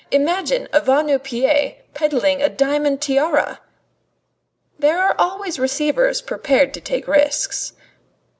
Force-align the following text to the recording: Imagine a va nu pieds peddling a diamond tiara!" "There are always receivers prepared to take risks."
Imagine 0.09 0.67
a 0.73 0.79
va 0.79 1.03
nu 1.03 1.19
pieds 1.19 1.75
peddling 1.93 2.41
a 2.41 2.49
diamond 2.49 2.99
tiara!" 3.03 3.59
"There 4.79 4.97
are 4.97 5.13
always 5.19 5.59
receivers 5.59 6.23
prepared 6.23 6.73
to 6.73 6.81
take 6.81 7.07
risks." 7.07 7.73